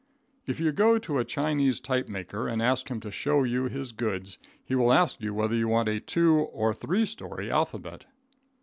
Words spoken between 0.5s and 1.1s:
you go